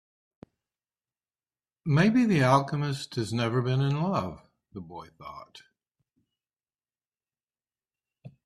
Maybe 1.85 2.25
the 2.25 2.41
alchemist 2.43 3.13
has 3.17 3.31
never 3.31 3.61
been 3.61 3.81
in 3.81 4.01
love, 4.01 4.41
the 4.73 4.81
boy 4.81 5.09
thought. 5.15 5.61